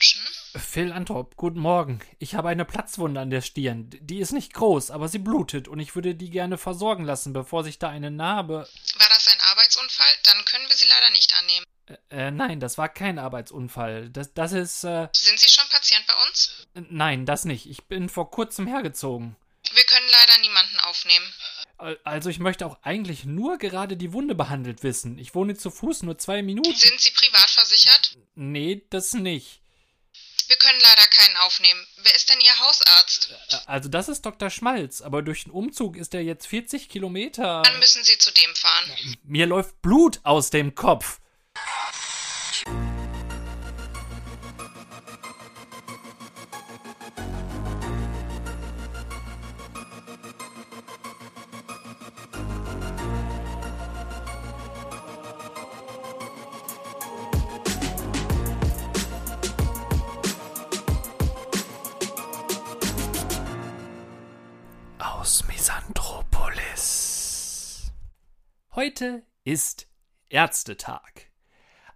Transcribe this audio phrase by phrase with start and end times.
[0.00, 0.22] wünschen?
[0.56, 2.00] Phil Antrop, guten Morgen.
[2.18, 3.90] Ich habe eine Platzwunde an der Stirn.
[4.00, 7.62] Die ist nicht groß, aber sie blutet und ich würde die gerne versorgen lassen, bevor
[7.64, 8.66] sich da eine Narbe.
[8.98, 10.06] War das ein Arbeitsunfall?
[10.24, 11.66] Dann können wir Sie leider nicht annehmen.
[11.86, 14.08] Äh, äh, nein, das war kein Arbeitsunfall.
[14.10, 14.84] Das, das ist.
[14.84, 16.66] Äh, Sind Sie schon Patient bei uns?
[16.88, 17.66] nein, das nicht.
[17.68, 19.36] Ich bin vor kurzem hergezogen.
[19.74, 21.26] Wir können leider niemanden aufnehmen.
[21.78, 25.18] Al- Also, ich möchte auch eigentlich nur gerade die Wunde behandelt wissen.
[25.18, 26.74] Ich wohne zu Fuß nur zwei Minuten.
[26.74, 28.16] Sind Sie privat versichert?
[28.34, 29.59] Nee, das nicht.
[30.50, 31.86] Wir können leider keinen aufnehmen.
[32.02, 33.30] Wer ist denn Ihr Hausarzt?
[33.50, 34.50] Äh, Also, das ist Dr.
[34.50, 37.62] Schmalz, aber durch den Umzug ist er jetzt 40 Kilometer.
[37.62, 38.90] Dann müssen Sie zu dem fahren.
[39.22, 41.20] Mir läuft Blut aus dem Kopf.
[68.80, 69.88] Heute ist
[70.30, 71.26] Ärztetag.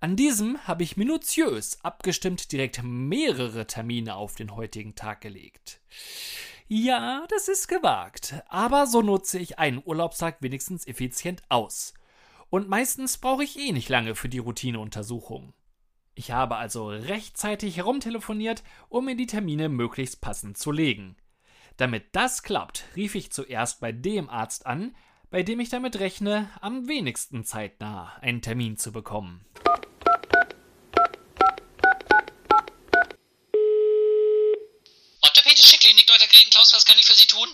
[0.00, 5.80] An diesem habe ich minutiös abgestimmt direkt mehrere Termine auf den heutigen Tag gelegt.
[6.66, 11.94] Ja, das ist gewagt, aber so nutze ich einen Urlaubstag wenigstens effizient aus.
[12.50, 15.52] Und meistens brauche ich eh nicht lange für die Routineuntersuchung.
[16.16, 21.14] Ich habe also rechtzeitig herumtelefoniert, um mir die Termine möglichst passend zu legen.
[21.76, 24.96] Damit das klappt, rief ich zuerst bei dem Arzt an,
[25.32, 29.44] bei dem ich damit rechne, am wenigsten zeitnah einen Termin zu bekommen.
[35.22, 36.28] Orthopädische Klinik Dr.
[36.28, 37.48] Gretenklaus, was kann ich für Sie tun?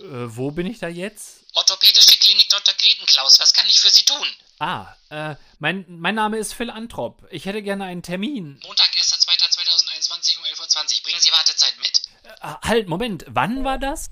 [0.00, 1.44] Äh, wo bin ich da jetzt?
[1.54, 2.74] Orthopädische Klinik Dr.
[2.74, 4.26] Gretenklaus, was kann ich für Sie tun?
[4.58, 7.22] Ah, äh, mein, mein Name ist Phil Antrop.
[7.30, 8.60] Ich hätte gerne einen Termin.
[8.64, 11.02] Montag, 1.2.2021 um 11.20 Uhr.
[11.04, 12.02] Bringen Sie Wartezeit mit.
[12.24, 14.10] Äh, halt, Moment, wann war das?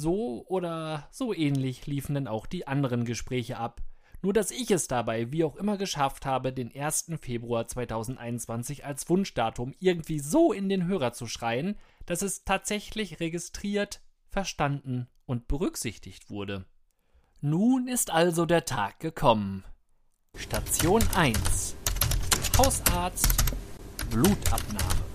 [0.00, 3.82] So oder so ähnlich liefen denn auch die anderen Gespräche ab.
[4.22, 7.12] Nur dass ich es dabei wie auch immer geschafft habe, den 1.
[7.20, 14.00] Februar 2021 als Wunschdatum irgendwie so in den Hörer zu schreien, dass es tatsächlich registriert,
[14.30, 16.64] verstanden und berücksichtigt wurde.
[17.42, 19.64] Nun ist also der Tag gekommen.
[20.34, 21.76] Station 1.
[22.56, 23.28] Hausarzt,
[24.10, 25.09] Blutabnahme.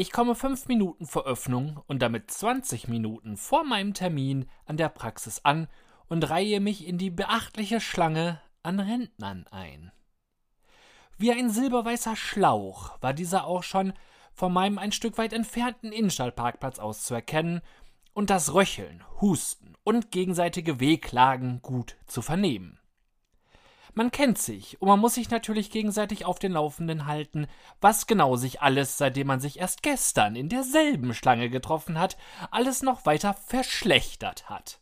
[0.00, 4.90] Ich komme fünf Minuten vor Öffnung und damit 20 Minuten vor meinem Termin an der
[4.90, 5.66] Praxis an
[6.06, 9.90] und reihe mich in die beachtliche Schlange an Rentnern ein.
[11.16, 13.92] Wie ein silberweißer Schlauch war dieser auch schon
[14.34, 17.60] von meinem ein Stück weit entfernten Innenstadtparkplatz aus zu erkennen
[18.12, 22.78] und das Röcheln, Husten und gegenseitige Wehklagen gut zu vernehmen.
[23.98, 27.48] Man kennt sich und man muss sich natürlich gegenseitig auf den Laufenden halten,
[27.80, 32.16] was genau sich alles, seitdem man sich erst gestern in derselben Schlange getroffen hat,
[32.52, 34.78] alles noch weiter verschlechtert hat.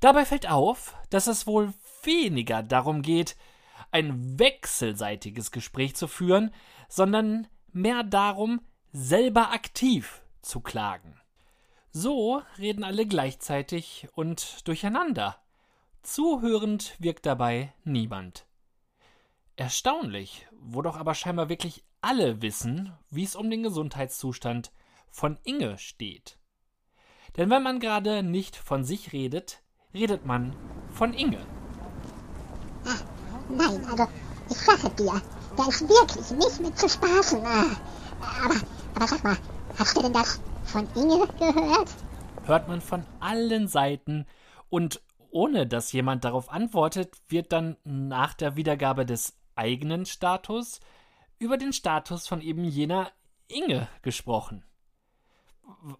[0.00, 3.34] Dabei fällt auf, dass es wohl weniger darum geht,
[3.92, 6.52] ein wechselseitiges Gespräch zu führen,
[6.90, 8.60] sondern mehr darum,
[8.92, 11.18] selber aktiv zu klagen.
[11.92, 15.41] So reden alle gleichzeitig und durcheinander.
[16.02, 18.46] Zuhörend wirkt dabei niemand.
[19.54, 24.72] Erstaunlich, wo doch aber scheinbar wirklich alle wissen, wie es um den Gesundheitszustand
[25.10, 26.38] von Inge steht.
[27.36, 29.62] Denn wenn man gerade nicht von sich redet,
[29.94, 30.56] redet man
[30.90, 31.46] von Inge.
[33.48, 34.08] Nein, also
[34.50, 35.22] ich sage dir,
[35.56, 37.38] da ist wirklich nicht mit zu spaßen.
[37.44, 37.46] äh.
[38.42, 38.56] Aber,
[38.94, 39.36] aber sag mal,
[39.78, 41.90] hast du denn das von Inge gehört?
[42.44, 44.26] Hört man von allen Seiten
[44.68, 45.01] und
[45.32, 50.80] ohne dass jemand darauf antwortet, wird dann nach der Wiedergabe des eigenen Status
[51.38, 53.10] über den Status von eben jener
[53.48, 54.64] Inge gesprochen.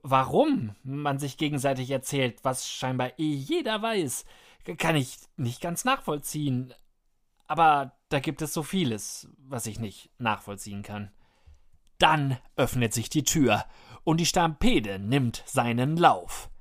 [0.03, 4.25] Warum man sich gegenseitig erzählt, was scheinbar eh jeder weiß,
[4.79, 6.75] kann ich nicht ganz nachvollziehen.
[7.47, 11.11] Aber da gibt es so vieles, was ich nicht nachvollziehen kann.
[11.99, 13.65] Dann öffnet sich die Tür
[14.05, 16.52] und die Stampede nimmt seinen Lauf.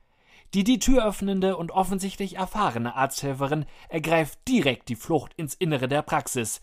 [0.54, 6.02] Die die Tür öffnende und offensichtlich erfahrene Arzthelferin ergreift direkt die Flucht ins Innere der
[6.02, 6.60] Praxis.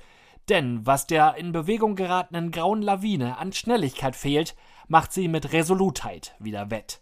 [0.49, 4.57] Denn was der in Bewegung geratenen grauen Lawine an Schnelligkeit fehlt,
[4.89, 7.01] macht sie mit Resolutheit wieder wett.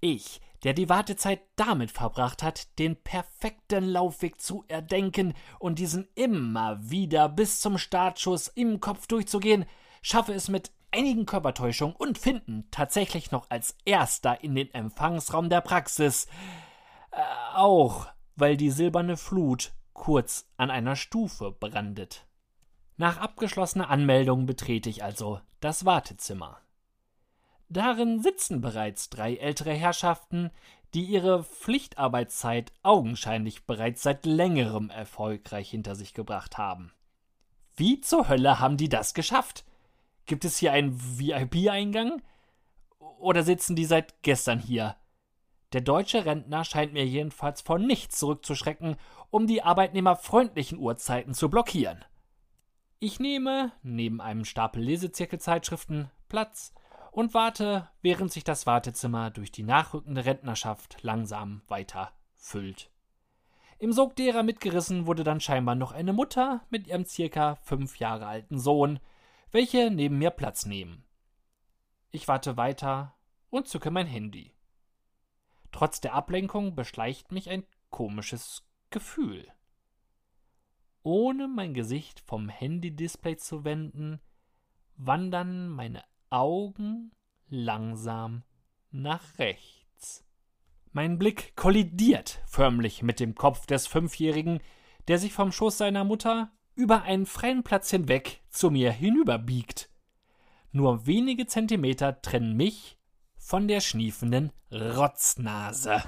[0.00, 6.78] Ich, der die Wartezeit damit verbracht hat, den perfekten Laufweg zu erdenken und diesen immer
[6.80, 9.64] wieder bis zum Startschuss im Kopf durchzugehen,
[10.02, 15.60] schaffe es mit einigen Körpertäuschungen und Finden tatsächlich noch als erster in den Empfangsraum der
[15.60, 16.26] Praxis.
[17.10, 17.22] Äh,
[17.54, 18.06] auch
[18.36, 22.26] weil die silberne Flut kurz an einer Stufe brandet.
[22.96, 26.58] Nach abgeschlossener Anmeldung betrete ich also das Wartezimmer.
[27.68, 30.50] Darin sitzen bereits drei ältere Herrschaften,
[30.94, 36.92] die ihre Pflichtarbeitszeit augenscheinlich bereits seit längerem erfolgreich hinter sich gebracht haben.
[37.76, 39.64] Wie zur Hölle haben die das geschafft?
[40.30, 42.22] Gibt es hier einen VIP-Eingang?
[43.18, 44.94] Oder sitzen die seit gestern hier?
[45.72, 48.94] Der deutsche Rentner scheint mir jedenfalls vor nichts zurückzuschrecken,
[49.30, 52.04] um die arbeitnehmerfreundlichen Uhrzeiten zu blockieren.
[53.00, 56.74] Ich nehme, neben einem Stapel Lesezirkelzeitschriften, Platz
[57.10, 62.88] und warte, während sich das Wartezimmer durch die nachrückende Rentnerschaft langsam weiter füllt.
[63.80, 68.28] Im Sog derer mitgerissen wurde dann scheinbar noch eine Mutter mit ihrem circa fünf Jahre
[68.28, 69.00] alten Sohn,
[69.52, 71.04] welche neben mir Platz nehmen.
[72.10, 73.16] Ich warte weiter
[73.50, 74.54] und zücke mein Handy.
[75.72, 79.46] Trotz der Ablenkung beschleicht mich ein komisches Gefühl.
[81.02, 84.20] Ohne mein Gesicht vom Handy-Display zu wenden,
[84.96, 87.12] wandern meine Augen
[87.48, 88.44] langsam
[88.90, 90.24] nach rechts.
[90.92, 94.60] Mein Blick kollidiert förmlich mit dem Kopf des Fünfjährigen,
[95.08, 99.88] der sich vom Schoß seiner Mutter über einen freien Platz hinweg zu mir hinüberbiegt.
[100.72, 102.96] Nur wenige Zentimeter trennen mich
[103.36, 106.02] von der schniefenden Rotznase.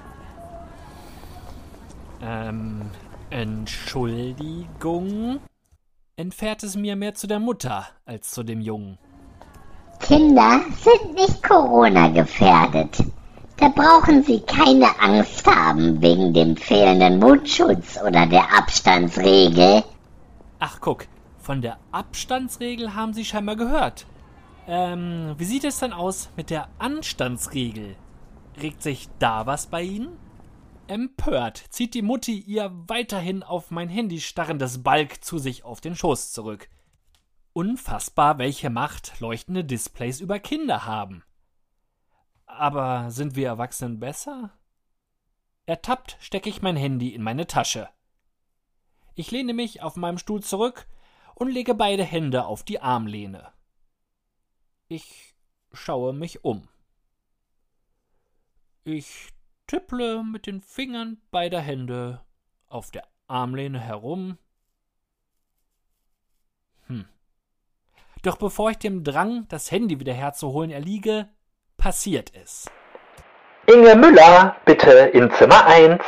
[2.21, 2.89] Ähm,
[3.29, 5.39] Entschuldigung?
[6.15, 8.97] Entfährt es mir mehr zu der Mutter als zu dem Jungen.
[9.99, 13.03] Kinder sind nicht Corona gefährdet.
[13.57, 19.83] Da brauchen Sie keine Angst haben wegen dem fehlenden Mundschutz oder der Abstandsregel.
[20.59, 21.05] Ach, guck,
[21.43, 24.07] von der Abstandsregel haben Sie scheinbar gehört.
[24.65, 27.97] Ähm, wie sieht es denn aus mit der Anstandsregel?
[28.61, 30.17] Regt sich da was bei Ihnen?
[30.87, 35.95] Empört zieht die Mutti ihr weiterhin auf mein Handy starrendes Balk zu sich auf den
[35.95, 36.69] Schoß zurück.
[37.51, 41.23] Unfassbar, welche Macht leuchtende Displays über Kinder haben.
[42.45, 44.51] Aber sind wir Erwachsenen besser?
[45.65, 47.89] Ertappt stecke ich mein Handy in meine Tasche.
[49.15, 50.87] Ich lehne mich auf meinem Stuhl zurück
[51.35, 53.51] und lege beide Hände auf die Armlehne.
[54.87, 55.33] Ich
[55.71, 56.67] schaue mich um.
[58.83, 59.29] Ich
[59.67, 62.21] tipple mit den Fingern beider Hände
[62.67, 64.37] auf der Armlehne herum.
[66.87, 67.05] Hm.
[68.21, 71.29] Doch bevor ich dem Drang, das Handy wieder herzuholen, erliege,
[71.77, 72.69] passiert es.
[73.67, 76.03] Inge Müller, bitte in Zimmer 1.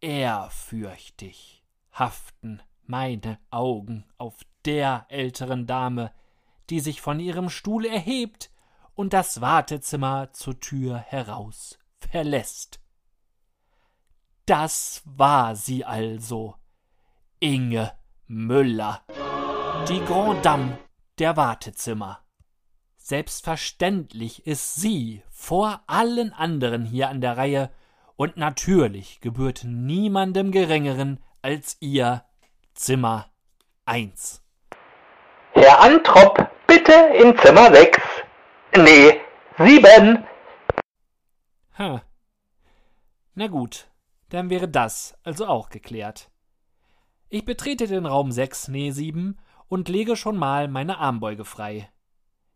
[0.00, 1.62] Ehrfürchtig
[1.92, 6.12] haften meine Augen auf der älteren Dame,
[6.70, 8.50] die sich von ihrem Stuhl erhebt
[8.94, 12.80] und das Wartezimmer zur Tür heraus verlässt.
[14.46, 16.54] Das war sie also,
[17.38, 17.92] Inge
[18.26, 19.02] Müller
[19.86, 20.78] die Grand Dame
[21.18, 22.20] der Wartezimmer.
[22.96, 27.70] Selbstverständlich ist sie vor allen anderen hier an der Reihe,
[28.16, 32.24] und natürlich gebührt niemandem geringeren als ihr
[32.78, 33.28] Zimmer
[33.86, 34.40] 1.
[35.50, 37.98] Herr Antrop, bitte in Zimmer 6.
[38.76, 39.20] Nee,
[39.58, 40.24] 7.
[41.72, 42.00] Hm.
[43.34, 43.88] Na gut,
[44.28, 46.30] dann wäre das also auch geklärt.
[47.28, 49.36] Ich betrete den Raum 6, nee 7
[49.66, 51.90] und lege schon mal meine Armbeuge frei.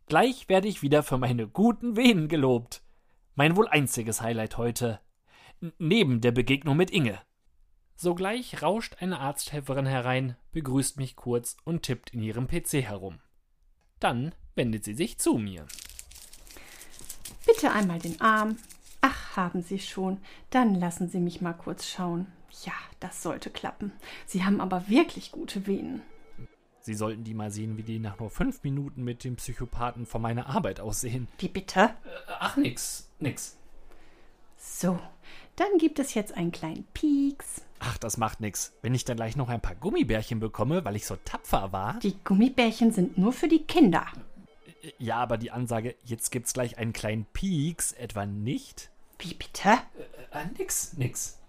[0.07, 2.85] Gleich werde ich wieder für meine guten Venen gelobt.
[3.35, 5.01] Mein wohl einziges Highlight heute.
[5.61, 7.19] N neben der Begegnung mit Inge.
[8.03, 13.21] Sogleich rauscht eine Arzthelferin herein, begrüßt mich kurz und tippt in ihrem PC herum.
[14.01, 15.69] Dann wendet sie sich zu mir.
[17.47, 18.57] Bitte einmal den Arm.
[19.03, 20.19] Ach, haben Sie schon.
[20.51, 22.27] Dann lassen Sie mich mal kurz schauen.
[22.65, 23.93] Ja, das sollte klappen.
[24.27, 26.03] Sie haben aber wirklich gute Venen.
[26.81, 30.21] Sie sollten die mal sehen, wie die nach nur fünf Minuten mit dem Psychopathen von
[30.21, 31.29] meiner Arbeit aussehen.
[31.39, 31.83] Wie bitte?
[32.05, 33.57] Äh, ach, nix, nix.
[34.57, 34.99] So,
[35.55, 37.63] dann gibt es jetzt einen kleinen Pieks.
[37.85, 38.73] Ach, das macht nix.
[38.81, 41.99] Wenn ich dann gleich noch ein paar Gummibärchen bekomme, weil ich so tapfer war.
[41.99, 44.07] Die Gummibärchen sind nur für die Kinder.
[44.83, 48.91] Äh, ja, aber die Ansage, jetzt gibt's gleich einen kleinen Pieks, etwa nicht?
[49.19, 49.71] Wie bitte?
[50.31, 51.41] Äh, äh, nix, nix.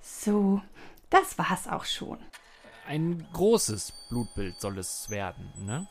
[0.00, 0.62] So,
[1.10, 2.18] das war's auch schon.
[2.86, 5.88] Ein großes Blutbild soll es werden, ne?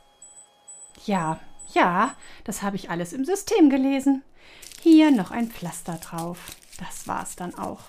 [1.06, 1.42] Ja,
[1.74, 2.16] ja,
[2.46, 4.24] das habe ich alles im System gelesen.
[4.82, 6.56] Hier noch ein Pflaster drauf.
[6.80, 7.82] Das war's dann auch.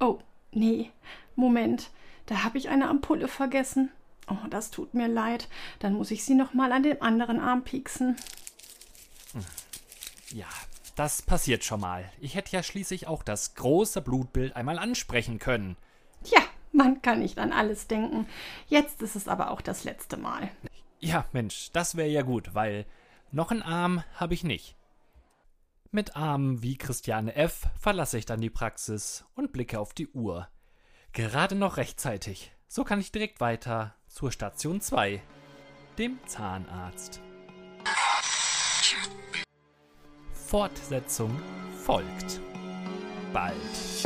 [0.00, 0.18] Oh,
[0.52, 0.90] nee,
[1.36, 1.90] Moment,
[2.26, 3.90] da habe ich eine Ampulle vergessen.
[4.28, 5.48] Oh, das tut mir leid.
[5.80, 8.16] Dann muss ich sie noch mal an dem anderen Arm pieksen.
[9.32, 9.44] Hm.
[10.32, 10.46] Ja,
[10.94, 12.10] das passiert schon mal.
[12.20, 15.76] Ich hätte ja schließlich auch das große Blutbild einmal ansprechen können.
[16.24, 16.40] Ja,
[16.72, 18.26] Man kann nicht an alles denken.
[18.68, 20.50] Jetzt ist es aber auch das letzte Mal.
[21.00, 22.86] Ja, Mensch, das wäre ja gut, weil
[23.32, 24.76] noch einen Arm habe ich nicht.
[25.92, 27.66] Mit Armen wie Christiane F.
[27.76, 30.46] verlasse ich dann die Praxis und blicke auf die Uhr.
[31.12, 32.52] Gerade noch rechtzeitig.
[32.68, 35.20] So kann ich direkt weiter zur Station 2,
[35.98, 37.20] dem Zahnarzt.
[40.32, 41.36] Fortsetzung
[41.84, 42.40] folgt.
[43.32, 43.99] Bald.